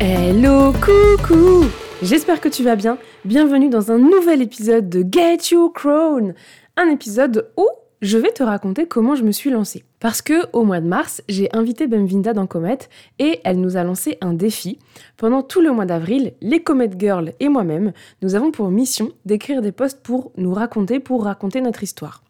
Hello, 0.00 0.72
coucou 0.72 1.66
J'espère 2.02 2.40
que 2.40 2.48
tu 2.48 2.64
vas 2.64 2.74
bien. 2.74 2.98
Bienvenue 3.24 3.68
dans 3.68 3.92
un 3.92 3.98
nouvel 3.98 4.42
épisode 4.42 4.88
de 4.88 5.04
Get 5.08 5.52
Your 5.52 5.72
Crown. 5.72 6.34
Un 6.76 6.88
épisode 6.88 7.52
où 7.56 7.68
je 8.00 8.18
vais 8.18 8.32
te 8.32 8.42
raconter 8.42 8.86
comment 8.86 9.14
je 9.14 9.22
me 9.22 9.30
suis 9.30 9.50
lancée. 9.50 9.84
Parce 10.00 10.20
que 10.20 10.50
au 10.52 10.64
mois 10.64 10.80
de 10.80 10.88
mars, 10.88 11.22
j'ai 11.28 11.48
invité 11.54 11.86
Bemvinda 11.86 12.32
dans 12.32 12.48
Comet 12.48 12.78
et 13.20 13.40
elle 13.44 13.60
nous 13.60 13.76
a 13.76 13.84
lancé 13.84 14.18
un 14.20 14.32
défi. 14.32 14.80
Pendant 15.16 15.42
tout 15.42 15.60
le 15.60 15.70
mois 15.70 15.86
d'avril, 15.86 16.32
les 16.40 16.60
Comet 16.60 16.90
Girls 16.98 17.32
et 17.38 17.48
moi-même, 17.48 17.92
nous 18.20 18.34
avons 18.34 18.50
pour 18.50 18.70
mission 18.70 19.12
d'écrire 19.24 19.62
des 19.62 19.72
posts 19.72 20.02
pour 20.02 20.32
nous 20.36 20.52
raconter, 20.52 20.98
pour 20.98 21.22
raconter 21.22 21.60
notre 21.60 21.84
histoire. 21.84 22.24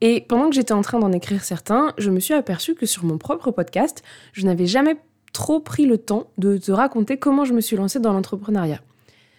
Et 0.00 0.22
pendant 0.28 0.48
que 0.48 0.54
j'étais 0.54 0.72
en 0.72 0.82
train 0.82 0.98
d'en 0.98 1.12
écrire 1.12 1.42
certains, 1.44 1.94
je 1.98 2.10
me 2.10 2.20
suis 2.20 2.34
aperçue 2.34 2.74
que 2.74 2.84
sur 2.84 3.04
mon 3.04 3.16
propre 3.16 3.50
podcast, 3.50 4.02
je 4.32 4.44
n'avais 4.44 4.66
jamais 4.66 4.96
trop 5.36 5.60
pris 5.60 5.84
le 5.84 5.98
temps 5.98 6.28
de 6.38 6.56
te 6.56 6.72
raconter 6.72 7.18
comment 7.18 7.44
je 7.44 7.52
me 7.52 7.60
suis 7.60 7.76
lancée 7.76 8.00
dans 8.00 8.14
l'entrepreneuriat. 8.14 8.80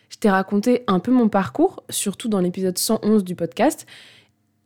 Je 0.09 0.17
t'ai 0.17 0.29
raconté 0.29 0.83
un 0.85 0.99
peu 0.99 1.11
mon 1.11 1.27
parcours, 1.27 1.81
surtout 1.89 2.29
dans 2.29 2.39
l'épisode 2.39 2.77
111 2.77 3.23
du 3.23 3.33
podcast. 3.33 3.87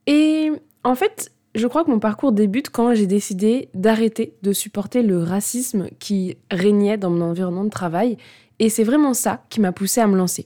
Et 0.07 0.51
en 0.83 0.93
fait, 0.93 1.31
je 1.55 1.67
crois 1.67 1.85
que 1.85 1.89
mon 1.89 1.99
parcours 1.99 2.33
débute 2.33 2.69
quand 2.69 2.93
j'ai 2.95 3.07
décidé 3.07 3.69
d'arrêter 3.73 4.33
de 4.41 4.51
supporter 4.51 5.03
le 5.03 5.23
racisme 5.23 5.87
qui 5.99 6.35
régnait 6.51 6.97
dans 6.97 7.09
mon 7.09 7.21
environnement 7.21 7.63
de 7.63 7.69
travail. 7.69 8.17
Et 8.59 8.67
c'est 8.67 8.83
vraiment 8.83 9.13
ça 9.13 9.45
qui 9.49 9.61
m'a 9.61 9.71
poussé 9.71 10.01
à 10.01 10.07
me 10.07 10.17
lancer. 10.17 10.43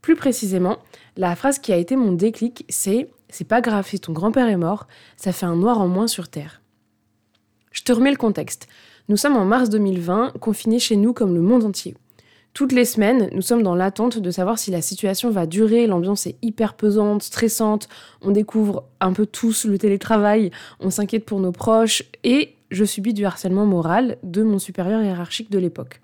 Plus 0.00 0.16
précisément, 0.16 0.78
la 1.16 1.36
phrase 1.36 1.60
qui 1.60 1.72
a 1.72 1.76
été 1.76 1.94
mon 1.94 2.10
déclic, 2.10 2.64
c'est 2.68 3.08
C'est 3.28 3.46
pas 3.46 3.60
grave 3.60 3.86
si 3.86 4.00
ton 4.00 4.12
grand-père 4.12 4.48
est 4.48 4.56
mort, 4.56 4.88
ça 5.16 5.32
fait 5.32 5.46
un 5.46 5.54
noir 5.54 5.80
en 5.80 5.86
moins 5.86 6.08
sur 6.08 6.28
Terre. 6.28 6.60
Je 7.70 7.82
te 7.82 7.92
remets 7.92 8.10
le 8.10 8.16
contexte. 8.16 8.66
Nous 9.08 9.16
sommes 9.16 9.36
en 9.36 9.44
mars 9.44 9.68
2020, 9.68 10.34
confinés 10.40 10.78
chez 10.78 10.96
nous 10.96 11.12
comme 11.12 11.34
le 11.34 11.40
monde 11.40 11.64
entier. 11.64 11.94
Toutes 12.54 12.72
les 12.72 12.84
semaines, 12.84 13.30
nous 13.32 13.42
sommes 13.42 13.62
dans 13.62 13.74
l'attente 13.74 14.18
de 14.18 14.30
savoir 14.30 14.58
si 14.58 14.70
la 14.70 14.82
situation 14.82 15.30
va 15.30 15.46
durer, 15.46 15.86
l'ambiance 15.86 16.26
est 16.26 16.36
hyper 16.42 16.74
pesante, 16.74 17.22
stressante, 17.22 17.88
on 18.20 18.30
découvre 18.30 18.84
un 19.00 19.12
peu 19.12 19.26
tous 19.26 19.64
le 19.64 19.78
télétravail, 19.78 20.50
on 20.78 20.90
s'inquiète 20.90 21.24
pour 21.24 21.40
nos 21.40 21.52
proches 21.52 22.02
et 22.24 22.54
je 22.70 22.84
subis 22.84 23.14
du 23.14 23.24
harcèlement 23.24 23.66
moral 23.66 24.18
de 24.22 24.42
mon 24.42 24.58
supérieur 24.58 25.02
hiérarchique 25.02 25.50
de 25.50 25.58
l'époque. 25.58 26.00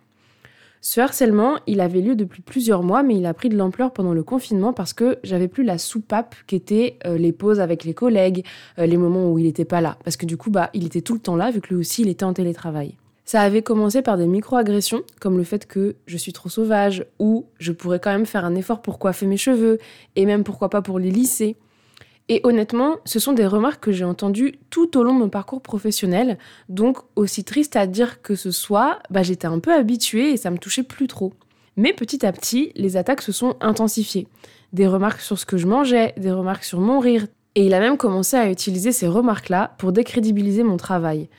Ce 0.81 1.01
harcèlement, 1.01 1.57
il 1.67 1.81
avait 1.81 2.01
lieu 2.01 2.15
depuis 2.15 2.41
plusieurs 2.41 2.83
mois, 2.83 3.03
mais 3.03 3.17
il 3.17 3.27
a 3.27 3.35
pris 3.35 3.49
de 3.49 3.57
l'ampleur 3.57 3.93
pendant 3.93 4.13
le 4.13 4.23
confinement 4.23 4.73
parce 4.73 4.93
que 4.93 5.19
j'avais 5.25 5.49
plus 5.49 5.65
la 5.65 5.77
soupape 5.77 6.37
qu'étaient 6.47 6.99
euh, 7.05 7.19
les 7.19 7.33
pauses 7.33 7.61
avec 7.61 7.85
les 7.85 7.95
collègues, 7.95 8.45
euh, 8.79 8.87
les 8.87 8.97
moments 8.97 9.31
où 9.31 9.39
il 9.39 9.47
n'était 9.47 9.65
pas 9.65 9.81
là. 9.81 9.99
Parce 10.05 10.17
que 10.17 10.27
du 10.27 10.37
coup, 10.37 10.51
bah, 10.51 10.71
il 10.75 10.87
était 10.87 11.01
tout 11.01 11.15
le 11.15 11.21
temps 11.21 11.37
là, 11.37 11.51
vu 11.51 11.61
que 11.61 11.69
lui 11.69 11.77
aussi, 11.77 12.03
il 12.03 12.09
était 12.09 12.25
en 12.25 12.33
télétravail. 12.33 12.95
Ça 13.25 13.43
avait 13.43 13.63
commencé 13.63 14.01
par 14.01 14.17
des 14.17 14.27
micro-agressions, 14.27 15.03
comme 15.21 15.37
le 15.37 15.45
fait 15.45 15.67
que 15.67 15.97
je 16.07 16.17
suis 16.17 16.33
trop 16.33 16.49
sauvage, 16.49 17.05
ou 17.19 17.45
je 17.59 17.73
pourrais 17.73 18.01
quand 18.01 18.11
même 18.11 18.25
faire 18.25 18.47
un 18.47 18.55
effort 18.55 18.81
pour 18.81 18.99
coiffer 18.99 19.27
mes 19.27 19.37
cheveux, 19.37 19.79
et 20.17 20.25
même 20.25 20.45
pourquoi 20.45 20.71
pas 20.71 20.81
pour 20.81 20.99
les 20.99 21.11
lisser. 21.11 21.57
Et 22.29 22.41
honnêtement, 22.45 22.97
ce 23.05 23.19
sont 23.19 23.33
des 23.33 23.47
remarques 23.47 23.83
que 23.83 23.93
j'ai 23.93 24.05
entendues 24.05 24.59
tout 24.69 24.99
au 24.99 25.03
long 25.03 25.15
de 25.15 25.21
mon 25.21 25.29
parcours 25.31 25.63
professionnel, 25.63 26.39
donc 26.69 26.99
aussi 27.17 27.43
triste 27.43 27.75
à 27.77 27.87
dire 27.87 28.21
que 28.21 28.35
ce 28.35 28.51
soit, 28.51 28.99
bah, 29.11 29.23
j'étais 29.23 29.47
un 29.47 29.61
peu 29.61 29.73
habituée 29.73 30.33
et 30.33 30.37
ça 30.37 30.51
me 30.51 30.59
touchait 30.59 30.83
plus 30.83 31.07
trop. 31.07 31.33
Mais 31.77 31.95
petit 31.95 32.27
à 32.27 32.33
petit, 32.33 32.73
les 32.75 32.97
attaques 32.97 33.23
se 33.23 33.33
sont 33.33 33.57
intensifiées. 33.61 34.29
Des 34.75 34.87
remarques 34.87 35.21
sur 35.21 35.39
ce 35.39 35.47
que 35.47 35.57
je 35.57 35.67
mangeais, 35.67 36.13
des 36.19 36.33
remarques 36.33 36.65
sur 36.65 36.81
mon 36.81 36.99
rire, 36.99 37.27
et 37.55 37.65
il 37.65 37.73
a 37.73 37.81
même 37.81 37.97
commencé 37.97 38.37
à 38.37 38.51
utiliser 38.51 38.93
ces 38.93 39.09
remarques-là 39.09 39.75
pour 39.79 39.93
décrédibiliser 39.93 40.65
mon 40.65 40.77
travail. 40.77 41.31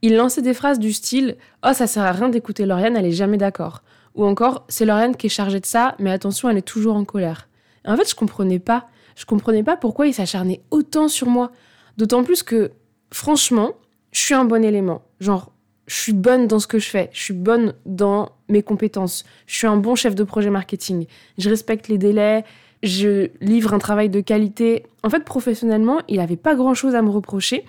Il 0.00 0.16
lançait 0.16 0.42
des 0.42 0.54
phrases 0.54 0.78
du 0.78 0.92
style 0.92 1.36
Oh, 1.66 1.72
ça 1.74 1.86
sert 1.86 2.04
à 2.04 2.12
rien 2.12 2.28
d'écouter 2.30 2.64
Lauriane, 2.64 2.96
elle 2.96 3.06
est 3.06 3.12
jamais 3.12 3.36
d'accord. 3.36 3.82
Ou 4.14 4.24
encore 4.24 4.64
C'est 4.68 4.86
Lauriane 4.86 5.16
qui 5.16 5.26
est 5.26 5.30
chargée 5.30 5.60
de 5.60 5.66
ça, 5.66 5.94
mais 5.98 6.10
attention, 6.10 6.48
elle 6.48 6.56
est 6.56 6.62
toujours 6.62 6.96
en 6.96 7.04
colère. 7.04 7.48
en 7.84 7.96
fait, 7.96 8.08
je 8.08 8.14
comprenais 8.14 8.58
pas. 8.58 8.88
Je 9.18 9.24
comprenais 9.24 9.64
pas 9.64 9.76
pourquoi 9.76 10.06
il 10.06 10.14
s'acharnait 10.14 10.60
autant 10.70 11.08
sur 11.08 11.26
moi. 11.26 11.50
D'autant 11.96 12.22
plus 12.22 12.44
que, 12.44 12.70
franchement, 13.12 13.72
je 14.12 14.20
suis 14.20 14.34
un 14.34 14.44
bon 14.44 14.64
élément. 14.64 15.02
Genre, 15.18 15.50
je 15.88 15.96
suis 15.96 16.12
bonne 16.12 16.46
dans 16.46 16.60
ce 16.60 16.68
que 16.68 16.78
je 16.78 16.88
fais, 16.88 17.10
je 17.12 17.20
suis 17.20 17.34
bonne 17.34 17.74
dans 17.84 18.30
mes 18.48 18.62
compétences, 18.62 19.24
je 19.46 19.56
suis 19.56 19.66
un 19.66 19.76
bon 19.76 19.96
chef 19.96 20.14
de 20.14 20.22
projet 20.22 20.50
marketing, 20.50 21.06
je 21.36 21.50
respecte 21.50 21.88
les 21.88 21.98
délais, 21.98 22.44
je 22.84 23.30
livre 23.40 23.74
un 23.74 23.80
travail 23.80 24.08
de 24.08 24.20
qualité. 24.20 24.84
En 25.02 25.10
fait, 25.10 25.24
professionnellement, 25.24 25.98
il 26.06 26.18
n'avait 26.18 26.36
pas 26.36 26.54
grand-chose 26.54 26.94
à 26.94 27.02
me 27.02 27.10
reprocher. 27.10 27.64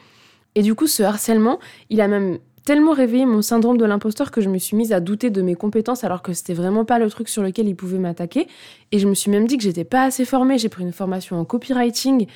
Et 0.54 0.62
du 0.62 0.76
coup, 0.76 0.86
ce 0.86 1.02
harcèlement, 1.02 1.58
il 1.90 2.00
a 2.00 2.08
même 2.08 2.38
tellement 2.69 2.94
réveillé 2.94 3.25
mon 3.25 3.41
syndrome 3.41 3.80
de 3.80 3.85
l'imposteur 3.85 4.30
que 4.30 4.41
je 4.41 4.47
me 4.47 4.59
suis 4.59 4.78
mise 4.78 4.94
à 4.94 5.00
douter 5.00 5.31
de 5.31 5.41
mes 5.41 5.56
compétences 5.56 6.03
alors 6.03 6.22
que 6.22 6.34
c'était 6.34 6.53
vraiment 6.53 6.85
pas 6.85 7.00
le 7.00 7.09
truc 7.09 7.28
sur 7.28 7.41
lequel 7.41 7.68
il 7.68 7.75
pouvait 7.75 7.97
m'attaquer. 7.97 8.46
Et 8.91 9.00
je 9.00 9.07
me 9.07 9.16
suis 9.16 9.31
même 9.31 9.47
dit 9.47 9.57
que 9.57 9.63
j'étais 9.63 9.85
pas 9.85 10.03
assez 10.03 10.24
formée. 10.24 10.59
J'ai 10.59 10.69
pris 10.69 10.84
une 10.84 10.94
formation 10.94 11.40
en 11.40 11.46
copywriting. 11.46 12.28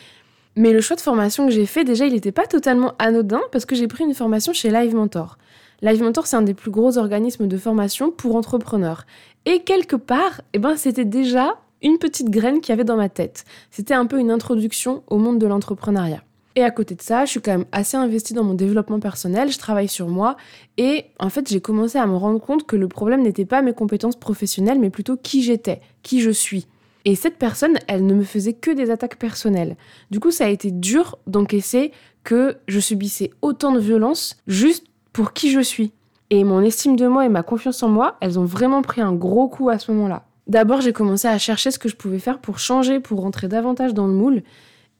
Mais 0.55 0.73
le 0.73 0.81
choix 0.81 0.95
de 0.95 1.01
formation 1.01 1.45
que 1.45 1.53
j'ai 1.53 1.67
fait, 1.67 1.83
déjà, 1.83 2.07
il 2.07 2.13
n'était 2.13 2.31
pas 2.31 2.47
totalement 2.47 2.93
anodin 2.97 3.41
parce 3.51 3.67
que 3.67 3.75
j'ai 3.75 3.88
pris 3.88 4.05
une 4.05 4.16
formation 4.16 4.53
chez 4.53 4.72
Live 4.72 4.95
Mentor. 4.95 5.38
Live 5.83 6.01
Mentor, 6.01 6.25
c'est 6.25 6.35
un 6.35 6.41
des 6.41 6.55
plus 6.55 6.72
gros 6.72 6.97
organismes 6.97 7.45
de 7.45 7.57
formation 7.59 8.09
pour 8.09 8.35
entrepreneurs. 8.35 9.05
Et 9.45 9.59
quelque 9.59 9.95
part, 9.95 10.41
eh 10.53 10.57
ben, 10.57 10.75
c'était 10.77 11.05
déjà 11.05 11.59
une 11.83 11.99
petite 11.99 12.31
graine 12.31 12.59
qu'il 12.59 12.72
y 12.72 12.73
avait 12.73 12.83
dans 12.83 12.97
ma 12.97 13.09
tête. 13.09 13.45
C'était 13.69 13.93
un 13.93 14.07
peu 14.07 14.17
une 14.17 14.31
introduction 14.31 15.03
au 15.05 15.19
monde 15.19 15.38
de 15.38 15.45
l'entrepreneuriat. 15.45 16.23
Et 16.56 16.64
à 16.64 16.69
côté 16.69 16.94
de 16.94 17.02
ça, 17.02 17.25
je 17.25 17.31
suis 17.31 17.41
quand 17.41 17.52
même 17.52 17.66
assez 17.72 17.97
investie 17.97 18.34
dans 18.34 18.44
mon 18.44 18.53
développement 18.53 19.00
personnel, 19.00 19.52
je 19.52 19.58
travaille 19.58 19.88
sur 19.88 20.08
moi 20.08 20.38
et 20.78 21.06
en 21.19 21.30
fait 21.30 21.50
j'ai 21.50 21.62
commencé 21.62 21.97
à 21.97 22.06
me 22.06 22.16
rendre 22.16 22.40
compte 22.40 22.68
que 22.68 22.75
le 22.75 22.88
problème 22.88 23.24
n'était 23.24 23.46
pas 23.46 23.64
mes 23.64 23.74
compétences 23.74 24.16
professionnelles 24.16 24.80
mais 24.80 24.91
plutôt 24.91 25.18
qui 25.18 25.41
j'étais, 25.41 25.81
qui 26.03 26.22
je 26.22 26.30
suis. 26.30 26.68
Et 27.06 27.16
cette 27.16 27.38
personne, 27.38 27.78
elle 27.88 28.06
ne 28.06 28.14
me 28.14 28.24
faisait 28.24 28.53
que 28.53 28.72
des 28.72 28.90
attaques 28.90 29.18
personnelles. 29.18 29.75
Du 30.09 30.19
coup, 30.19 30.31
ça 30.31 30.46
a 30.46 30.50
été 30.50 30.72
dur 30.72 31.18
d'encaisser 31.28 31.91
que 32.24 32.58
je 32.68 32.80
subissais 32.80 33.31
autant 33.41 33.74
de 33.74 33.80
violence 33.80 34.38
juste 34.47 34.85
pour 35.12 35.34
qui 35.34 35.52
je 35.52 35.59
suis. 35.59 35.91
Et 36.30 36.44
mon 36.44 36.62
estime 36.62 36.96
de 36.96 37.08
moi 37.08 37.25
et 37.25 37.30
ma 37.30 37.44
confiance 37.44 37.84
en 37.84 37.90
moi, 37.90 38.16
elles 38.22 38.40
ont 38.40 38.46
vraiment 38.46 38.81
pris 38.81 39.02
un 39.02 39.14
gros 39.14 39.50
coup 39.50 39.70
à 39.70 39.80
ce 39.80 39.91
moment-là. 39.91 40.25
D'abord, 40.47 40.81
j'ai 40.81 40.94
commencé 40.94 41.28
à 41.28 41.38
chercher 41.38 41.72
ce 41.72 41.80
que 41.80 41.90
je 41.90 41.96
pouvais 41.96 42.20
faire 42.20 42.40
pour 42.40 42.59
changer, 42.59 43.00
pour 43.00 43.22
rentrer 43.22 43.47
davantage 43.47 43.94
dans 43.94 44.08
le 44.08 44.14
moule. 44.14 44.44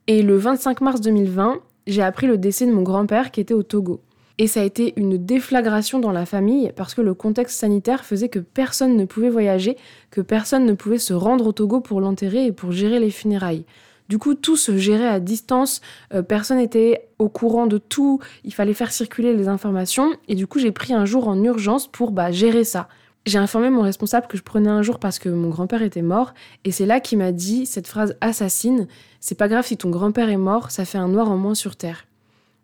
Et 0.08 0.22
le 0.22 0.36
25 0.36 0.82
mars 0.82 1.00
2020, 1.00 1.62
j'ai 1.88 2.02
appris 2.02 2.28
le 2.28 2.38
décès 2.38 2.66
de 2.66 2.74
mon 2.74 2.82
grand-père 2.82 3.32
qui 3.32 3.40
était 3.40 3.54
au 3.54 3.64
Togo. 3.64 4.02
Et 4.38 4.48
ça 4.48 4.60
a 4.60 4.64
été 4.64 4.94
une 4.98 5.24
déflagration 5.24 6.00
dans 6.00 6.12
la 6.12 6.26
famille 6.26 6.74
parce 6.76 6.94
que 6.94 7.02
le 7.02 7.14
contexte 7.14 7.60
sanitaire 7.60 8.04
faisait 8.04 8.28
que 8.28 8.40
personne 8.40 8.98
ne 8.98 9.06
pouvait 9.06 9.30
voyager, 9.30 9.78
que 10.12 10.20
personne 10.20 10.66
ne 10.66 10.74
pouvait 10.74 10.98
se 10.98 11.14
rendre 11.14 11.48
au 11.48 11.52
Togo 11.54 11.80
pour 11.80 12.02
l'enterrer 12.02 12.48
et 12.48 12.52
pour 12.52 12.74
gérer 12.74 13.00
les 13.00 13.12
funérailles. 13.12 13.64
Du 14.10 14.18
coup, 14.18 14.34
tout 14.34 14.58
se 14.58 14.78
gérait 14.78 15.08
à 15.08 15.22
distance, 15.22 15.80
euh, 16.14 16.22
personne 16.22 16.58
n'était 16.58 17.08
au 17.20 17.30
courant 17.30 17.68
de 17.68 17.78
tout, 17.78 18.20
il 18.44 18.54
fallait 18.54 18.74
faire 18.74 18.92
circuler 18.92 19.34
les 19.34 19.48
informations, 19.48 20.12
et 20.28 20.36
du 20.36 20.46
coup, 20.46 20.60
j'ai 20.60 20.74
pris 20.74 20.94
un 20.94 21.06
jour 21.06 21.30
en 21.30 21.42
urgence 21.42 21.88
pour 21.88 22.12
bah, 22.12 22.30
gérer 22.30 22.66
ça. 22.66 22.90
J'ai 23.26 23.38
informé 23.38 23.70
mon 23.70 23.82
responsable 23.82 24.28
que 24.28 24.38
je 24.38 24.44
prenais 24.44 24.70
un 24.70 24.82
jour 24.82 25.00
parce 25.00 25.18
que 25.18 25.30
mon 25.30 25.50
grand-père 25.50 25.82
était 25.82 26.02
mort, 26.02 26.34
et 26.66 26.72
c'est 26.72 26.86
là 26.86 27.00
qu'il 27.00 27.18
m'a 27.20 27.32
dit 27.32 27.66
cette 27.66 27.88
phrase 27.88 28.18
assassine 28.20 28.88
C'est 29.22 29.38
pas 29.38 29.48
grave 29.48 29.66
si 29.66 29.78
ton 29.78 29.90
grand-père 29.90 30.30
est 30.30 30.38
mort, 30.38 30.72
ça 30.72 30.84
fait 30.84 30.98
un 30.98 31.08
noir 31.08 31.32
en 31.32 31.38
moins 31.38 31.56
sur 31.56 31.78
Terre. 31.78 32.06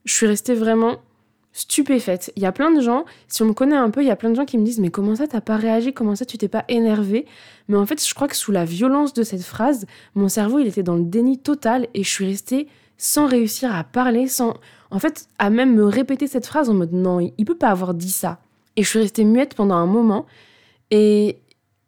Je 0.04 0.14
suis 0.14 0.28
restée 0.28 0.56
vraiment 0.56 0.98
stupéfaite. 1.54 2.34
Il 2.36 2.44
y 2.44 2.46
a 2.46 2.52
plein 2.52 2.72
de 2.72 2.82
gens, 2.82 3.06
si 3.30 3.42
on 3.42 3.46
me 3.46 3.54
connaît 3.54 3.78
un 3.78 3.90
peu, 3.90 4.02
il 4.02 4.08
y 4.08 4.12
a 4.12 4.18
plein 4.18 4.30
de 4.30 4.36
gens 4.36 4.46
qui 4.46 4.58
me 4.58 4.66
disent 4.66 4.80
Mais 4.80 4.90
comment 4.90 5.16
ça 5.16 5.28
t'as 5.28 5.40
pas 5.40 5.56
réagi? 5.56 5.94
Comment 5.94 6.16
ça 6.16 6.26
tu 6.26 6.38
t'es 6.38 6.50
pas 6.50 6.66
énervé 6.68 7.26
Mais 7.70 7.78
en 7.78 7.86
fait, 7.86 8.06
je 8.06 8.14
crois 8.14 8.28
que 8.28 8.36
sous 8.36 8.52
la 8.52 8.66
violence 8.66 9.14
de 9.14 9.24
cette 9.24 9.44
phrase, 9.44 9.86
mon 10.14 10.28
cerveau 10.28 10.60
il 10.60 10.68
était 10.68 10.84
dans 10.84 10.96
le 10.96 11.04
déni 11.04 11.38
total 11.38 11.88
et 11.94 12.04
je 12.04 12.10
suis 12.10 12.26
restée 12.26 12.68
sans 12.98 13.28
réussir 13.28 13.74
à 13.74 13.86
parler, 13.86 14.28
sans. 14.28 14.56
En 14.92 15.00
fait, 15.00 15.28
à 15.38 15.50
même 15.50 15.74
me 15.74 15.86
répéter 15.86 16.28
cette 16.28 16.46
phrase 16.46 16.70
en 16.70 16.74
mode 16.74 16.92
Non, 16.92 17.20
il 17.20 17.46
peut 17.46 17.56
pas 17.56 17.70
avoir 17.70 17.94
dit 17.94 18.12
ça. 18.12 18.40
Et 18.76 18.84
je 18.84 18.90
suis 18.90 19.00
restée 19.00 19.24
muette 19.24 19.56
pendant 19.56 19.76
un 19.76 19.86
moment 19.86 20.26
et 20.92 21.38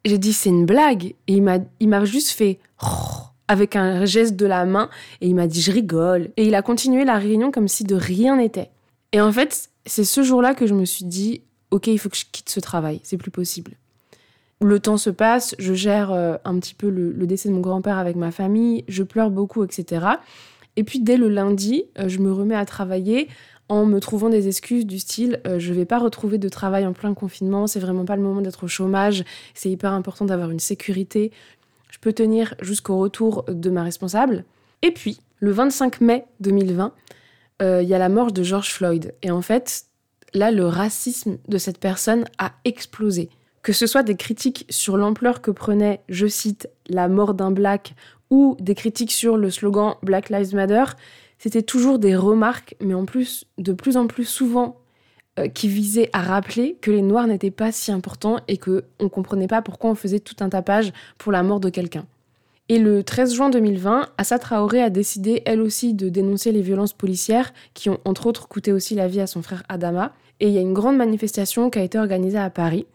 j'ai 0.04 0.18
dit, 0.18 0.32
c'est 0.32 0.50
une 0.50 0.66
blague. 0.66 1.14
Et 1.26 1.34
il 1.34 1.42
m'a, 1.42 2.04
juste 2.04 2.30
fait 2.30 2.58
avec 3.48 3.76
un 3.76 4.04
geste 4.04 4.36
de 4.36 4.46
la 4.46 4.64
main 4.64 4.88
et 5.20 5.28
il 5.28 5.34
m'a 5.34 5.46
dit, 5.46 5.60
je 5.60 5.72
rigole. 5.72 6.30
Et 6.36 6.46
il 6.46 6.54
a 6.54 6.62
continué 6.62 7.04
la 7.04 7.18
réunion 7.18 7.50
comme 7.50 7.68
si 7.68 7.84
de 7.84 7.94
rien 7.94 8.36
n'était. 8.36 8.70
Et 9.12 9.20
en 9.20 9.32
fait, 9.32 9.70
c'est 9.86 10.04
ce 10.04 10.22
jour-là 10.22 10.54
que 10.54 10.66
je 10.66 10.74
me 10.74 10.84
suis 10.84 11.04
dit, 11.04 11.42
ok, 11.70 11.86
il 11.88 11.98
faut 11.98 12.08
que 12.08 12.16
je 12.16 12.24
quitte 12.30 12.50
ce 12.50 12.60
travail, 12.60 13.00
c'est 13.02 13.16
plus 13.16 13.30
possible. 13.30 13.72
Le 14.60 14.78
temps 14.78 14.96
se 14.96 15.10
passe, 15.10 15.56
je 15.58 15.74
gère 15.74 16.12
euh, 16.12 16.36
un 16.44 16.58
petit 16.60 16.74
peu 16.74 16.88
le, 16.88 17.12
décès 17.26 17.48
de 17.48 17.54
mon 17.54 17.60
grand-père 17.60 17.98
avec 17.98 18.14
ma 18.14 18.30
famille, 18.30 18.84
je 18.86 19.02
pleure 19.02 19.30
beaucoup, 19.30 19.64
etc. 19.64 20.06
Et 20.76 20.84
puis 20.84 21.00
dès 21.00 21.16
le 21.16 21.28
lundi, 21.28 21.84
euh, 21.98 22.08
je 22.08 22.20
me 22.20 22.32
remets 22.32 22.54
à 22.54 22.64
travailler 22.64 23.28
en 23.68 23.86
me 23.86 24.00
trouvant 24.00 24.28
des 24.28 24.48
excuses 24.48 24.86
du 24.86 24.98
style 24.98 25.40
je 25.44 25.58
je 25.58 25.72
vais 25.72 25.84
pas 25.84 25.98
retrouver 25.98 26.36
de 26.38 26.48
travail 26.48 26.86
en 26.86 26.92
plein 26.92 27.14
confinement, 27.14 27.66
c'est 27.66 27.80
vraiment 27.80 28.04
pas 28.04 28.16
le 28.16 28.22
moment 28.22 28.42
d'être 28.42 28.64
au 28.64 28.68
chômage, 28.68 29.24
c'est 29.54 29.70
hyper 29.70 29.92
important 29.92 30.26
d'avoir 30.26 30.50
une 30.50 30.60
sécurité, 30.60 31.32
je 31.90 31.98
peux 31.98 32.12
tenir 32.12 32.54
jusqu'au 32.60 32.98
retour 32.98 33.44
de 33.48 33.70
ma 33.70 33.82
responsable. 33.82 34.44
Et 34.82 34.90
puis, 34.90 35.20
le 35.38 35.50
25 35.50 36.00
mai 36.00 36.24
2020, 36.40 36.92
il 37.60 37.88
y 37.88 37.94
a 37.94 37.98
la 37.98 38.08
mort 38.08 38.32
de 38.32 38.42
George 38.42 38.72
Floyd. 38.72 39.14
Et 39.22 39.30
en 39.30 39.40
fait, 39.40 39.84
là, 40.34 40.50
le 40.50 40.66
racisme 40.66 41.38
de 41.48 41.58
cette 41.58 41.78
personne 41.78 42.24
a 42.38 42.52
explosé. 42.64 43.30
Que 43.62 43.72
ce 43.72 43.86
soit 43.86 44.02
des 44.02 44.16
critiques 44.16 44.66
sur 44.70 44.96
l'ampleur 44.96 45.40
que 45.40 45.50
prenait, 45.50 46.00
je 46.08 46.26
cite, 46.26 46.68
la 46.88 47.08
mort 47.08 47.34
d'un 47.34 47.52
black 47.52 47.94
ou 48.30 48.56
des 48.58 48.74
critiques 48.74 49.12
sur 49.12 49.36
le 49.36 49.50
slogan 49.50 49.94
Black 50.02 50.30
Lives 50.30 50.54
Matter, 50.54 50.84
c'était 51.42 51.62
toujours 51.62 51.98
des 51.98 52.14
remarques, 52.14 52.76
mais 52.80 52.94
en 52.94 53.04
plus, 53.04 53.46
de 53.58 53.72
plus 53.72 53.96
en 53.96 54.06
plus 54.06 54.24
souvent, 54.24 54.76
euh, 55.40 55.48
qui 55.48 55.66
visaient 55.66 56.08
à 56.12 56.22
rappeler 56.22 56.76
que 56.80 56.92
les 56.92 57.02
Noirs 57.02 57.26
n'étaient 57.26 57.50
pas 57.50 57.72
si 57.72 57.90
importants 57.90 58.38
et 58.46 58.58
qu'on 58.58 58.82
ne 59.00 59.08
comprenait 59.08 59.48
pas 59.48 59.60
pourquoi 59.60 59.90
on 59.90 59.96
faisait 59.96 60.20
tout 60.20 60.36
un 60.38 60.48
tapage 60.48 60.92
pour 61.18 61.32
la 61.32 61.42
mort 61.42 61.58
de 61.58 61.68
quelqu'un. 61.68 62.06
Et 62.68 62.78
le 62.78 63.02
13 63.02 63.34
juin 63.34 63.50
2020, 63.50 64.10
Assa 64.18 64.38
Traoré 64.38 64.80
a 64.80 64.88
décidé 64.88 65.42
elle 65.44 65.60
aussi 65.60 65.94
de 65.94 66.08
dénoncer 66.08 66.52
les 66.52 66.62
violences 66.62 66.92
policières 66.92 67.52
qui 67.74 67.90
ont 67.90 67.98
entre 68.04 68.28
autres 68.28 68.46
coûté 68.46 68.70
aussi 68.70 68.94
la 68.94 69.08
vie 69.08 69.20
à 69.20 69.26
son 69.26 69.42
frère 69.42 69.64
Adama. 69.68 70.12
Et 70.38 70.46
il 70.46 70.52
y 70.52 70.58
a 70.58 70.62
une 70.62 70.74
grande 70.74 70.96
manifestation 70.96 71.70
qui 71.70 71.80
a 71.80 71.82
été 71.82 71.98
organisée 71.98 72.38
à 72.38 72.50
Paris. 72.50 72.86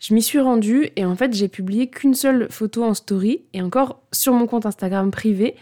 Je 0.00 0.12
m'y 0.12 0.22
suis 0.22 0.40
rendue 0.40 0.90
et 0.96 1.04
en 1.04 1.14
fait 1.14 1.32
j'ai 1.34 1.46
publié 1.46 1.86
qu'une 1.86 2.14
seule 2.14 2.48
photo 2.50 2.82
en 2.82 2.94
story 2.94 3.42
et 3.52 3.62
encore 3.62 4.00
sur 4.10 4.32
mon 4.32 4.48
compte 4.48 4.66
Instagram 4.66 5.12
privé. 5.12 5.54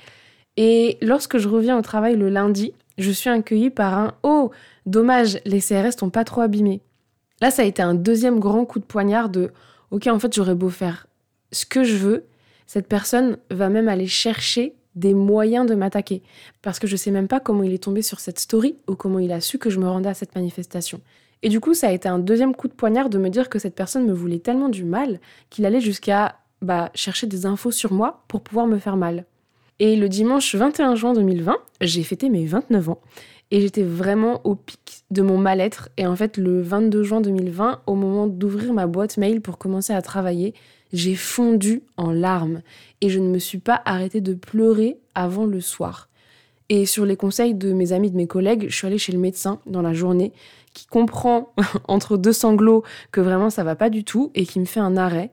Et 0.63 0.99
lorsque 1.01 1.39
je 1.39 1.49
reviens 1.49 1.79
au 1.79 1.81
travail 1.81 2.17
le 2.17 2.29
lundi, 2.29 2.75
je 2.99 3.11
suis 3.11 3.31
accueillie 3.31 3.71
par 3.71 3.95
un 3.97 4.13
Oh, 4.23 4.51
dommage, 4.85 5.39
les 5.47 5.59
CRS 5.59 5.97
t'ont 5.97 6.11
pas 6.11 6.23
trop 6.23 6.43
abîmé. 6.43 6.83
Là, 7.41 7.51
ça 7.51 7.63
a 7.63 7.65
été 7.65 7.81
un 7.81 7.95
deuxième 7.95 8.39
grand 8.39 8.67
coup 8.67 8.79
de 8.79 8.85
poignard 8.85 9.31
de 9.31 9.53
Ok, 9.91 10.07
en 10.07 10.19
fait, 10.19 10.35
j'aurais 10.35 10.55
beau 10.55 10.69
faire 10.69 11.07
ce 11.51 11.65
que 11.65 11.83
je 11.83 11.97
veux, 11.97 12.27
cette 12.67 12.89
personne 12.89 13.39
va 13.51 13.71
même 13.71 13.89
aller 13.89 14.07
chercher 14.07 14.75
des 14.97 15.15
moyens 15.15 15.65
de 15.65 15.75
m'attaquer. 15.75 16.23
Parce 16.61 16.79
que 16.79 16.87
je 16.87 16.95
sais 16.95 17.11
même 17.11 17.27
pas 17.27 17.41
comment 17.41 17.63
il 17.63 17.73
est 17.73 17.83
tombé 17.83 18.03
sur 18.03 18.21
cette 18.21 18.39
story 18.39 18.77
ou 18.87 18.97
comment 18.97 19.19
il 19.19 19.33
a 19.33 19.41
su 19.41 19.57
que 19.57 19.71
je 19.71 19.81
me 19.81 19.89
rendais 19.89 20.11
à 20.11 20.15
cette 20.15 20.35
manifestation. 20.35 21.01
Et 21.43 21.49
du 21.49 21.59
coup, 21.59 21.73
ça 21.73 21.89
a 21.89 21.93
été 21.93 22.07
un 22.07 22.19
deuxième 22.19 22.55
coup 22.55 22.69
de 22.69 22.75
poignard 22.75 23.09
de 23.09 23.17
me 23.17 23.31
dire 23.31 23.49
que 23.49 23.59
cette 23.59 23.75
personne 23.75 24.05
me 24.05 24.13
voulait 24.13 24.41
tellement 24.41 24.69
du 24.69 24.85
mal 24.85 25.21
qu'il 25.49 25.65
allait 25.65 25.81
jusqu'à 25.81 26.37
bah, 26.61 26.91
chercher 26.95 27.27
des 27.27 27.47
infos 27.47 27.71
sur 27.71 27.95
moi 27.95 28.25
pour 28.29 28.43
pouvoir 28.43 28.67
me 28.67 28.79
faire 28.79 28.99
mal. 28.99 29.25
Et 29.83 29.97
le 29.97 30.11
dimanche 30.11 30.55
21 30.55 30.95
juin 30.95 31.15
2020, 31.15 31.57
j'ai 31.81 32.03
fêté 32.03 32.29
mes 32.29 32.45
29 32.45 32.91
ans 32.91 33.01
et 33.51 33.63
j'étais 33.63 33.83
vraiment 33.83 34.43
au 34.45 34.55
pic 34.55 35.05
de 35.11 35.23
mon 35.23 35.39
mal-être. 35.39 35.89
Et 35.97 36.07
en 36.07 36.15
fait, 36.15 36.37
le 36.37 36.61
22 36.61 37.03
juin 37.03 37.23
2020, 37.23 37.81
au 37.87 37.95
moment 37.95 38.27
d'ouvrir 38.27 38.75
ma 38.75 38.87
boîte 38.87 39.17
mail 39.17 39.41
pour 39.41 39.57
commencer 39.57 39.95
à 39.95 40.03
travailler, 40.03 40.53
j'ai 40.93 41.15
fondu 41.15 41.83
en 41.97 42.13
larmes 42.13 42.61
et 43.01 43.09
je 43.09 43.19
ne 43.19 43.29
me 43.29 43.39
suis 43.39 43.57
pas 43.57 43.81
arrêtée 43.87 44.21
de 44.21 44.35
pleurer 44.35 44.99
avant 45.15 45.47
le 45.47 45.63
soir. 45.63 46.11
Et 46.69 46.85
sur 46.85 47.07
les 47.07 47.17
conseils 47.17 47.55
de 47.55 47.73
mes 47.73 47.93
amis, 47.93 48.11
de 48.11 48.17
mes 48.19 48.27
collègues, 48.27 48.67
je 48.69 48.77
suis 48.77 48.87
allée 48.87 48.99
chez 48.99 49.13
le 49.13 49.19
médecin 49.19 49.61
dans 49.65 49.83
la 49.83 49.95
journée 49.95 50.33
qui 50.75 50.87
comprend 50.87 51.55
entre 51.89 52.19
deux 52.19 52.35
sanglots 52.35 52.85
que 53.13 53.23
vraiment 53.23 53.49
ça 53.49 53.65
va 53.65 53.77
pas 53.77 53.89
du 53.89 54.05
tout 54.05 54.31
et 54.35 54.45
qui 54.45 54.61
me 54.61 54.67
fait 54.67 54.79
un 54.79 54.99
arrêt. 54.99 55.31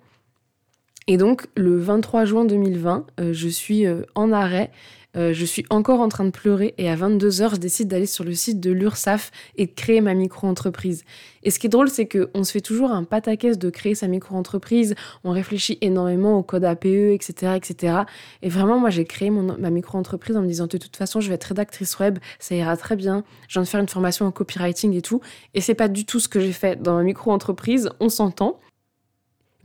Et 1.08 1.18
donc 1.18 1.48
le 1.56 1.78
23 1.78 2.26
juin 2.26 2.46
2020, 2.46 3.06
euh, 3.20 3.34
je 3.34 3.48
suis 3.48 3.86
euh, 3.86 4.02
en 4.16 4.32
arrêt 4.32 4.72
euh, 5.18 5.34
je 5.34 5.46
suis 5.46 5.66
encore 5.70 6.00
en 6.00 6.10
train 6.10 6.26
de 6.26 6.32
pleurer 6.32 6.76
et 6.78 6.90
à 6.90 6.96
22h, 6.96 7.56
je 7.56 7.60
décide 7.60 7.88
d'aller 7.88 8.06
sur 8.06 8.24
le 8.24 8.34
site 8.34 8.60
de 8.60 8.72
l'URSAF 8.72 9.32
et 9.56 9.66
de 9.66 9.72
créer 9.72 10.00
ma 10.02 10.14
micro-entreprise. 10.14 11.04
Et 11.44 11.50
ce 11.50 11.60
qui 11.60 11.68
est 11.68 11.70
drôle, 11.70 11.90
c'est 11.90 12.08
qu'on 12.08 12.44
se 12.44 12.52
fait 12.52 12.62
toujours 12.62 12.92
un 12.92 13.04
pataquès 13.04 13.58
de 13.58 13.70
créer 13.70 13.96
sa 13.96 14.08
micro-entreprise, 14.08 14.96
on 15.24 15.32
réfléchit 15.32 15.78
énormément 15.82 16.38
au 16.38 16.44
code 16.44 16.66
APE, 16.66 16.86
etc. 16.86 17.54
etc. 17.56 18.02
Et 18.44 18.50
vraiment, 18.50 18.80
moi, 18.80 18.90
j'ai 18.90 19.06
créé 19.06 19.30
ma 19.30 19.70
micro-entreprise 19.70 20.36
en 20.38 20.42
me 20.42 20.48
disant 20.48 20.68
de 20.68 20.78
toute 20.78 20.96
façon, 20.96 21.20
je 21.20 21.30
vais 21.30 21.36
être 21.36 21.46
rédactrice 21.46 21.98
web, 22.00 22.20
ça 22.40 22.54
ira 22.56 22.78
très 22.78 22.96
bien, 22.96 23.24
je 23.48 23.54
viens 23.54 23.64
de 23.64 23.68
faire 23.68 23.80
une 23.80 23.90
formation 23.90 24.26
en 24.26 24.32
copywriting 24.32 24.94
et 24.94 25.02
tout. 25.02 25.22
Et 25.54 25.62
c'est 25.62 25.76
pas 25.76 25.88
du 25.88 26.06
tout 26.06 26.20
ce 26.20 26.28
que 26.28 26.40
j'ai 26.40 26.54
fait 26.54 26.82
dans 26.82 26.96
ma 26.96 27.04
micro-entreprise, 27.04 27.90
on 28.00 28.10
s'entend. 28.10 28.60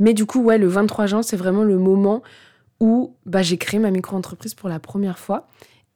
Mais 0.02 0.14
du 0.14 0.26
coup, 0.26 0.42
ouais, 0.42 0.58
le 0.58 0.66
23 0.66 1.06
juin, 1.06 1.22
c'est 1.22 1.36
vraiment 1.36 1.62
le 1.62 1.78
moment 1.78 2.24
où 2.80 3.14
bah, 3.24 3.40
j'ai 3.40 3.56
créé 3.56 3.78
ma 3.78 3.92
micro-entreprise 3.92 4.52
pour 4.52 4.68
la 4.68 4.80
première 4.80 5.16
fois. 5.16 5.46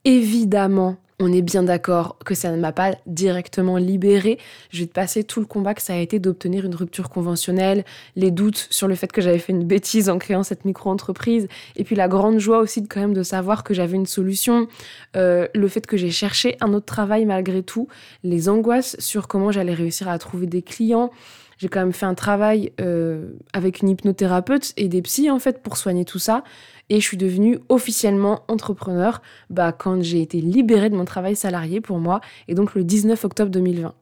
Évidemment, 0.05 0.97
on 1.19 1.33
est 1.33 1.43
bien 1.43 1.65
d'accord 1.65 2.17
que 2.25 2.37
ça 2.37 2.53
ne 2.53 2.57
m'a 2.57 2.71
pas 2.71 2.95
directement 3.07 3.79
libérée. 3.79 4.39
Je 4.71 4.83
vais 4.83 4.87
te 4.87 4.93
passer 4.93 5.25
tout 5.25 5.41
le 5.41 5.47
combat 5.47 5.75
que 5.75 5.83
ça 5.83 5.95
a 5.95 5.97
été 5.97 6.21
d'obtenir 6.21 6.67
une 6.67 6.77
rupture 6.77 7.11
conventionnelle, 7.11 7.85
les 8.15 8.31
doutes 8.31 8.69
sur 8.71 8.87
le 8.87 8.95
fait 8.95 9.11
que 9.11 9.21
j'avais 9.21 9.41
fait 9.41 9.53
une 9.53 9.65
bêtise 9.65 10.09
en 10.09 10.19
créant 10.19 10.45
cette 10.45 10.65
micro-entreprise, 10.65 11.49
et 11.75 11.83
puis 11.83 11.97
la 11.97 12.07
grande 12.07 12.39
joie 12.39 12.61
aussi 12.61 12.83
de 12.83 12.87
quand 12.87 13.01
même 13.01 13.15
de 13.15 13.25
savoir 13.25 13.65
que 13.65 13.75
j'avais 13.75 13.97
une 13.97 14.07
solution, 14.07 14.69
euh, 15.17 15.49
le 15.53 15.67
fait 15.67 15.85
que 15.85 15.97
j'ai 15.97 16.13
cherché 16.13 16.57
un 16.61 16.73
autre 16.75 16.87
travail 16.87 17.25
malgré 17.25 17.65
tout, 17.65 17.89
les 18.23 18.49
angoisses 18.49 18.95
sur 19.01 19.27
comment 19.27 19.51
j'allais 19.51 19.75
réussir 19.75 20.09
à 20.09 20.17
trouver 20.21 20.47
des 20.47 20.63
clients, 20.63 21.11
j'ai 21.59 21.69
quand 21.69 21.81
même 21.81 21.93
fait 21.93 22.07
un 22.07 22.15
travail 22.15 22.73
euh, 22.81 23.31
avec 23.53 23.81
une 23.81 23.89
hypnothérapeute 23.89 24.73
et 24.77 24.89
des 24.89 25.03
psys 25.03 25.31
en 25.31 25.39
fait 25.39 25.63
pour 25.63 25.77
soigner 25.77 26.05
tout 26.05 26.19
ça. 26.19 26.45
Et 26.89 27.01
je 27.01 27.07
suis 27.07 27.17
devenue 27.17 27.59
officiellement 27.69 28.43
entrepreneur 28.49 29.23
bah, 29.51 29.73
quand 29.73 30.03
j'ai 30.03 30.23
été 30.23 30.41
libérée 30.41 30.91
de 30.91 30.97
mon 30.97 31.05
travail 31.05 31.35
salarié 31.35 31.81
pour 31.81 31.99
moi, 31.99 32.21
et 32.47 32.55
donc 32.55 32.75
le 32.75 32.85
19 32.85 33.25
octobre 33.25 33.51
2020. 33.51 33.95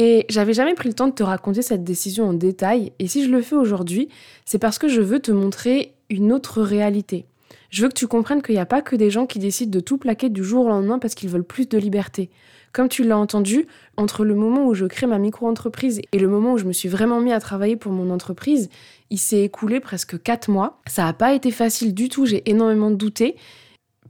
Et 0.00 0.26
j'avais 0.28 0.52
jamais 0.52 0.74
pris 0.74 0.88
le 0.88 0.94
temps 0.94 1.08
de 1.08 1.12
te 1.12 1.24
raconter 1.24 1.62
cette 1.62 1.82
décision 1.82 2.28
en 2.28 2.32
détail, 2.32 2.92
et 3.00 3.08
si 3.08 3.24
je 3.24 3.30
le 3.30 3.42
fais 3.42 3.56
aujourd'hui, 3.56 4.08
c'est 4.44 4.58
parce 4.58 4.78
que 4.78 4.86
je 4.86 5.00
veux 5.00 5.18
te 5.18 5.32
montrer 5.32 5.94
une 6.08 6.32
autre 6.32 6.62
réalité. 6.62 7.26
Je 7.70 7.82
veux 7.82 7.88
que 7.88 7.94
tu 7.94 8.06
comprennes 8.06 8.40
qu'il 8.40 8.54
n'y 8.54 8.60
a 8.60 8.66
pas 8.66 8.80
que 8.80 8.94
des 8.94 9.10
gens 9.10 9.26
qui 9.26 9.40
décident 9.40 9.70
de 9.70 9.80
tout 9.80 9.98
plaquer 9.98 10.28
du 10.28 10.44
jour 10.44 10.66
au 10.66 10.68
lendemain 10.68 11.00
parce 11.00 11.14
qu'ils 11.14 11.28
veulent 11.28 11.44
plus 11.44 11.68
de 11.68 11.76
liberté. 11.76 12.30
Comme 12.72 12.88
tu 12.88 13.04
l'as 13.04 13.18
entendu, 13.18 13.66
entre 13.96 14.24
le 14.24 14.34
moment 14.34 14.66
où 14.66 14.74
je 14.74 14.86
crée 14.86 15.06
ma 15.06 15.18
micro-entreprise 15.18 16.00
et 16.12 16.18
le 16.18 16.28
moment 16.28 16.52
où 16.52 16.58
je 16.58 16.64
me 16.64 16.72
suis 16.72 16.88
vraiment 16.88 17.20
mis 17.20 17.32
à 17.32 17.40
travailler 17.40 17.76
pour 17.76 17.92
mon 17.92 18.10
entreprise, 18.10 18.68
il 19.10 19.18
s'est 19.18 19.42
écoulé 19.42 19.80
presque 19.80 20.22
4 20.22 20.50
mois. 20.50 20.80
Ça 20.86 21.04
n'a 21.04 21.12
pas 21.12 21.32
été 21.32 21.50
facile 21.50 21.94
du 21.94 22.08
tout, 22.08 22.26
j'ai 22.26 22.48
énormément 22.48 22.90
douté. 22.90 23.36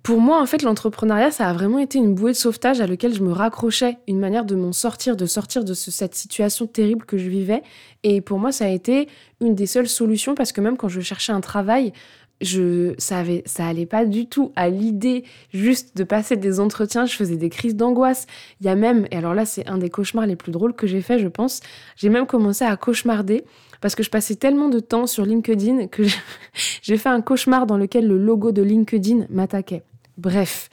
Pour 0.03 0.21
moi, 0.21 0.41
en 0.41 0.47
fait, 0.47 0.63
l'entrepreneuriat, 0.63 1.31
ça 1.31 1.49
a 1.49 1.53
vraiment 1.53 1.79
été 1.79 1.99
une 1.99 2.15
bouée 2.15 2.33
de 2.33 2.37
sauvetage 2.37 2.81
à 2.81 2.87
laquelle 2.87 3.15
je 3.15 3.23
me 3.23 3.33
raccrochais, 3.33 3.99
une 4.07 4.19
manière 4.19 4.45
de 4.45 4.55
m'en 4.55 4.73
sortir, 4.73 5.17
de 5.17 5.27
sortir 5.27 5.65
de 5.65 5.75
cette 5.75 6.15
situation 6.15 6.67
terrible 6.67 7.05
que 7.05 7.19
je 7.19 7.29
vivais. 7.29 7.63
Et 8.05 8.21
pour 8.21 8.39
moi, 8.39 8.53
ça 8.53 8.65
a 8.65 8.69
été 8.69 9.09
une 9.41 9.55
des 9.55 9.67
seules 9.67 9.89
solutions 9.89 10.35
parce 10.35 10.53
que 10.53 10.61
même 10.61 10.77
quand 10.77 10.89
je 10.89 11.01
cherchais 11.01 11.33
un 11.33 11.41
travail, 11.41 11.93
je 12.41 12.95
savais 12.99 13.43
ça 13.47 13.67
allait 13.67 13.87
pas 13.87 14.05
du 14.05 14.27
tout 14.27 14.53
à 14.57 14.69
l'idée 14.69 15.25
juste 15.53 15.97
de 15.97 16.05
passer 16.05 16.37
des 16.37 16.61
entretiens. 16.61 17.07
Je 17.07 17.15
faisais 17.15 17.37
des 17.37 17.49
crises 17.49 17.77
d'angoisse. 17.77 18.27
Il 18.61 18.67
y 18.67 18.69
a 18.69 18.77
même 18.77 19.07
et 19.11 19.17
alors 19.17 19.35
là 19.35 19.45
c'est 19.45 19.67
un 19.69 19.79
des 19.79 19.91
cauchemars 19.91 20.27
les 20.27 20.37
plus 20.37 20.53
drôles 20.53 20.75
que 20.75 20.87
j'ai 20.87 21.01
fait 21.01 21.19
je 21.19 21.29
pense. 21.29 21.61
J'ai 21.97 22.09
même 22.09 22.27
commencé 22.27 22.65
à 22.65 22.77
cauchemarder 22.77 23.45
parce 23.81 23.95
que 23.95 24.03
je 24.03 24.11
passais 24.11 24.35
tellement 24.35 24.69
de 24.69 24.81
temps 24.81 25.07
sur 25.07 25.25
LinkedIn 25.25 25.89
que 25.89 26.03
j'ai 26.83 26.97
fait 26.97 27.09
un 27.09 27.21
cauchemar 27.21 27.67
dans 27.67 27.77
lequel 27.77 28.07
le 28.07 28.19
logo 28.19 28.53
de 28.53 28.63
LinkedIn 28.63 29.27
m'attaquait. 29.31 29.83
Bref 30.17 30.71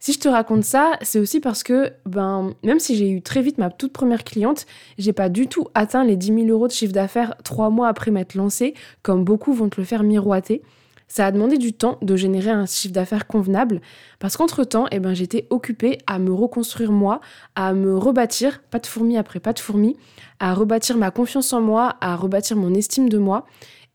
si 0.00 0.12
je 0.12 0.20
te 0.20 0.28
raconte 0.28 0.64
ça, 0.64 0.92
c'est 1.02 1.18
aussi 1.18 1.40
parce 1.40 1.62
que, 1.64 1.92
ben, 2.06 2.52
même 2.62 2.78
si 2.78 2.96
j'ai 2.96 3.10
eu 3.10 3.20
très 3.20 3.42
vite 3.42 3.58
ma 3.58 3.68
toute 3.68 3.92
première 3.92 4.22
cliente, 4.22 4.64
j'ai 4.96 5.12
pas 5.12 5.28
du 5.28 5.48
tout 5.48 5.66
atteint 5.74 6.04
les 6.04 6.16
10 6.16 6.26
000 6.26 6.46
euros 6.46 6.68
de 6.68 6.72
chiffre 6.72 6.92
d'affaires 6.92 7.34
trois 7.42 7.70
mois 7.70 7.88
après 7.88 8.10
m'être 8.10 8.34
lancée, 8.34 8.74
comme 9.02 9.24
beaucoup 9.24 9.52
vont 9.52 9.68
te 9.68 9.80
le 9.80 9.84
faire 9.84 10.04
miroiter. 10.04 10.62
Ça 11.08 11.26
a 11.26 11.32
demandé 11.32 11.56
du 11.56 11.72
temps 11.72 11.98
de 12.02 12.16
générer 12.16 12.50
un 12.50 12.66
chiffre 12.66 12.92
d'affaires 12.92 13.26
convenable 13.26 13.80
parce 14.18 14.36
qu'entre-temps, 14.36 14.86
eh 14.92 15.00
ben, 15.00 15.14
j'étais 15.14 15.46
occupée 15.50 15.98
à 16.06 16.18
me 16.18 16.32
reconstruire 16.32 16.92
moi, 16.92 17.20
à 17.54 17.72
me 17.72 17.96
rebâtir, 17.96 18.62
pas 18.70 18.78
de 18.78 18.86
fourmi 18.86 19.16
après 19.16 19.40
pas 19.40 19.54
de 19.54 19.58
fourmi, 19.58 19.96
à 20.38 20.52
rebâtir 20.52 20.98
ma 20.98 21.10
confiance 21.10 21.52
en 21.52 21.62
moi, 21.62 21.96
à 22.00 22.14
rebâtir 22.14 22.56
mon 22.56 22.74
estime 22.74 23.08
de 23.08 23.18
moi. 23.18 23.46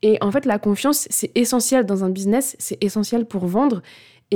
Et 0.02 0.18
en 0.20 0.30
fait, 0.30 0.44
la 0.44 0.58
confiance, 0.58 1.06
c'est 1.08 1.30
essentiel 1.34 1.86
dans 1.86 2.04
un 2.04 2.10
business, 2.10 2.56
c'est 2.58 2.82
essentiel 2.84 3.24
pour 3.24 3.46
vendre. 3.46 3.80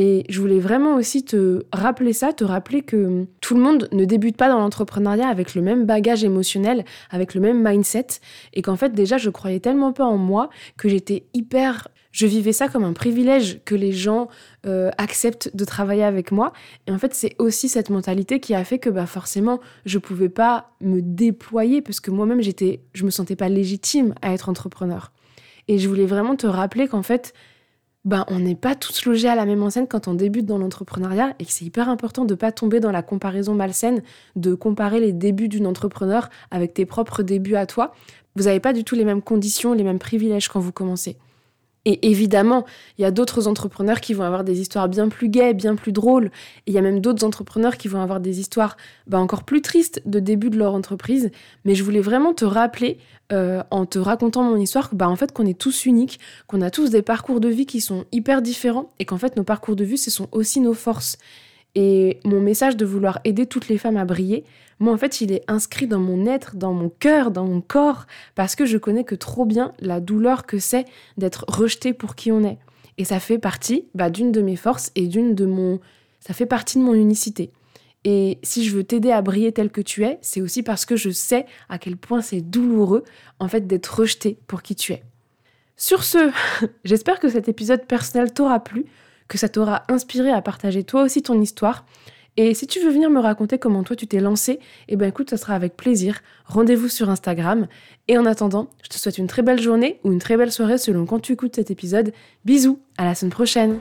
Et 0.00 0.24
je 0.28 0.40
voulais 0.40 0.60
vraiment 0.60 0.94
aussi 0.94 1.24
te 1.24 1.64
rappeler 1.72 2.12
ça, 2.12 2.32
te 2.32 2.44
rappeler 2.44 2.82
que 2.82 3.26
tout 3.40 3.56
le 3.56 3.60
monde 3.60 3.88
ne 3.90 4.04
débute 4.04 4.36
pas 4.36 4.48
dans 4.48 4.60
l'entrepreneuriat 4.60 5.26
avec 5.26 5.56
le 5.56 5.60
même 5.60 5.86
bagage 5.86 6.22
émotionnel, 6.22 6.84
avec 7.10 7.34
le 7.34 7.40
même 7.40 7.68
mindset, 7.68 8.06
et 8.54 8.62
qu'en 8.62 8.76
fait 8.76 8.92
déjà 8.92 9.18
je 9.18 9.28
croyais 9.28 9.58
tellement 9.58 9.92
pas 9.92 10.04
en 10.04 10.16
moi 10.16 10.50
que 10.76 10.88
j'étais 10.88 11.24
hyper... 11.34 11.88
Je 12.12 12.26
vivais 12.28 12.52
ça 12.52 12.68
comme 12.68 12.84
un 12.84 12.92
privilège 12.92 13.60
que 13.64 13.74
les 13.74 13.90
gens 13.90 14.28
euh, 14.66 14.90
acceptent 14.98 15.50
de 15.56 15.64
travailler 15.64 16.04
avec 16.04 16.30
moi. 16.30 16.52
Et 16.86 16.92
en 16.92 16.98
fait, 16.98 17.12
c'est 17.14 17.34
aussi 17.38 17.68
cette 17.68 17.90
mentalité 17.90 18.40
qui 18.40 18.54
a 18.54 18.64
fait 18.64 18.78
que 18.78 18.88
bah, 18.88 19.04
forcément, 19.06 19.60
je 19.84 19.98
pouvais 19.98 20.30
pas 20.30 20.70
me 20.80 21.02
déployer 21.02 21.82
parce 21.82 22.00
que 22.00 22.10
moi-même, 22.10 22.40
j'étais, 22.40 22.80
je 22.94 23.04
me 23.04 23.10
sentais 23.10 23.36
pas 23.36 23.48
légitime 23.48 24.14
à 24.22 24.32
être 24.32 24.48
entrepreneur. 24.48 25.12
Et 25.68 25.78
je 25.78 25.86
voulais 25.86 26.06
vraiment 26.06 26.34
te 26.34 26.46
rappeler 26.46 26.88
qu'en 26.88 27.02
fait, 27.02 27.34
ben, 28.08 28.24
on 28.28 28.38
n'est 28.38 28.54
pas 28.54 28.74
tous 28.74 29.04
logés 29.04 29.28
à 29.28 29.34
la 29.34 29.44
même 29.44 29.62
enseigne 29.62 29.86
quand 29.86 30.08
on 30.08 30.14
débute 30.14 30.46
dans 30.46 30.56
l'entrepreneuriat 30.56 31.34
et 31.38 31.44
que 31.44 31.52
c'est 31.52 31.66
hyper 31.66 31.90
important 31.90 32.24
de 32.24 32.32
ne 32.32 32.38
pas 32.38 32.52
tomber 32.52 32.80
dans 32.80 32.90
la 32.90 33.02
comparaison 33.02 33.52
malsaine, 33.52 34.02
de 34.34 34.54
comparer 34.54 34.98
les 34.98 35.12
débuts 35.12 35.48
d'une 35.48 35.66
entrepreneur 35.66 36.30
avec 36.50 36.72
tes 36.72 36.86
propres 36.86 37.22
débuts 37.22 37.56
à 37.56 37.66
toi. 37.66 37.92
Vous 38.34 38.44
n'avez 38.44 38.60
pas 38.60 38.72
du 38.72 38.82
tout 38.82 38.94
les 38.94 39.04
mêmes 39.04 39.20
conditions, 39.20 39.74
les 39.74 39.84
mêmes 39.84 39.98
privilèges 39.98 40.48
quand 40.48 40.58
vous 40.58 40.72
commencez. 40.72 41.18
Et 41.84 42.10
évidemment, 42.10 42.66
il 42.98 43.02
y 43.02 43.04
a 43.04 43.10
d'autres 43.10 43.48
entrepreneurs 43.48 44.00
qui 44.00 44.12
vont 44.12 44.24
avoir 44.24 44.44
des 44.44 44.60
histoires 44.60 44.88
bien 44.88 45.08
plus 45.08 45.28
gaies, 45.28 45.54
bien 45.54 45.74
plus 45.74 45.92
drôles. 45.92 46.30
Il 46.66 46.74
y 46.74 46.78
a 46.78 46.82
même 46.82 47.00
d'autres 47.00 47.24
entrepreneurs 47.24 47.76
qui 47.76 47.88
vont 47.88 48.00
avoir 48.02 48.20
des 48.20 48.40
histoires 48.40 48.76
bah, 49.06 49.18
encore 49.18 49.44
plus 49.44 49.62
tristes 49.62 50.02
de 50.04 50.20
début 50.20 50.50
de 50.50 50.58
leur 50.58 50.74
entreprise. 50.74 51.30
Mais 51.64 51.74
je 51.74 51.84
voulais 51.84 52.00
vraiment 52.00 52.34
te 52.34 52.44
rappeler, 52.44 52.98
euh, 53.32 53.62
en 53.70 53.86
te 53.86 53.98
racontant 53.98 54.42
mon 54.42 54.56
histoire, 54.56 54.90
bah, 54.92 55.08
en 55.08 55.16
fait, 55.16 55.32
qu'on 55.32 55.46
est 55.46 55.58
tous 55.58 55.86
uniques, 55.86 56.20
qu'on 56.46 56.60
a 56.60 56.70
tous 56.70 56.90
des 56.90 57.02
parcours 57.02 57.40
de 57.40 57.48
vie 57.48 57.66
qui 57.66 57.80
sont 57.80 58.04
hyper 58.12 58.42
différents 58.42 58.90
et 58.98 59.04
qu'en 59.04 59.18
fait, 59.18 59.36
nos 59.36 59.44
parcours 59.44 59.76
de 59.76 59.84
vie, 59.84 59.98
ce 59.98 60.10
sont 60.10 60.28
aussi 60.32 60.60
nos 60.60 60.74
forces. 60.74 61.16
Et 61.80 62.18
mon 62.24 62.40
message 62.40 62.76
de 62.76 62.84
vouloir 62.84 63.20
aider 63.22 63.46
toutes 63.46 63.68
les 63.68 63.78
femmes 63.78 63.98
à 63.98 64.04
briller, 64.04 64.42
moi 64.80 64.92
en 64.92 64.96
fait 64.96 65.20
il 65.20 65.30
est 65.30 65.44
inscrit 65.46 65.86
dans 65.86 66.00
mon 66.00 66.26
être, 66.26 66.56
dans 66.56 66.72
mon 66.72 66.88
cœur, 66.88 67.30
dans 67.30 67.44
mon 67.44 67.60
corps, 67.60 68.08
parce 68.34 68.56
que 68.56 68.66
je 68.66 68.78
connais 68.78 69.04
que 69.04 69.14
trop 69.14 69.44
bien 69.44 69.72
la 69.78 70.00
douleur 70.00 70.44
que 70.44 70.58
c'est 70.58 70.86
d'être 71.18 71.44
rejeté 71.46 71.92
pour 71.92 72.16
qui 72.16 72.32
on 72.32 72.42
est. 72.42 72.58
Et 72.96 73.04
ça 73.04 73.20
fait 73.20 73.38
partie 73.38 73.84
bah, 73.94 74.10
d'une 74.10 74.32
de 74.32 74.42
mes 74.42 74.56
forces 74.56 74.90
et 74.96 75.06
d'une 75.06 75.36
de 75.36 75.46
mon... 75.46 75.78
Ça 76.18 76.34
fait 76.34 76.46
partie 76.46 76.78
de 76.78 76.82
mon 76.82 76.94
unicité. 76.94 77.52
Et 78.02 78.40
si 78.42 78.64
je 78.64 78.74
veux 78.74 78.82
t'aider 78.82 79.12
à 79.12 79.22
briller 79.22 79.52
tel 79.52 79.70
que 79.70 79.80
tu 79.80 80.04
es, 80.04 80.18
c'est 80.20 80.40
aussi 80.40 80.64
parce 80.64 80.84
que 80.84 80.96
je 80.96 81.10
sais 81.10 81.46
à 81.68 81.78
quel 81.78 81.96
point 81.96 82.22
c'est 82.22 82.40
douloureux 82.40 83.04
en 83.38 83.46
fait 83.46 83.68
d'être 83.68 84.00
rejeté 84.00 84.36
pour 84.48 84.62
qui 84.62 84.74
tu 84.74 84.94
es. 84.94 85.04
Sur 85.76 86.02
ce, 86.02 86.32
j'espère 86.84 87.20
que 87.20 87.28
cet 87.28 87.48
épisode 87.48 87.86
personnel 87.86 88.32
t'aura 88.32 88.58
plu 88.58 88.86
que 89.28 89.38
ça 89.38 89.48
t'aura 89.48 89.82
inspiré 89.88 90.30
à 90.30 90.42
partager 90.42 90.84
toi 90.84 91.02
aussi 91.02 91.22
ton 91.22 91.40
histoire. 91.40 91.84
Et 92.36 92.54
si 92.54 92.68
tu 92.68 92.78
veux 92.80 92.90
venir 92.90 93.10
me 93.10 93.18
raconter 93.18 93.58
comment 93.58 93.82
toi 93.82 93.96
tu 93.96 94.06
t'es 94.06 94.20
lancé, 94.20 94.60
eh 94.86 94.94
ben 94.94 95.08
écoute, 95.08 95.28
ça 95.28 95.36
sera 95.36 95.54
avec 95.54 95.76
plaisir. 95.76 96.20
Rendez-vous 96.46 96.88
sur 96.88 97.10
Instagram. 97.10 97.66
Et 98.06 98.16
en 98.16 98.26
attendant, 98.26 98.68
je 98.84 98.88
te 98.88 98.94
souhaite 98.96 99.18
une 99.18 99.26
très 99.26 99.42
belle 99.42 99.60
journée 99.60 99.98
ou 100.04 100.12
une 100.12 100.20
très 100.20 100.36
belle 100.36 100.52
soirée 100.52 100.78
selon 100.78 101.04
quand 101.04 101.18
tu 101.18 101.32
écoutes 101.32 101.56
cet 101.56 101.72
épisode. 101.72 102.12
Bisous, 102.44 102.78
à 102.96 103.04
la 103.04 103.16
semaine 103.16 103.32
prochaine. 103.32 103.80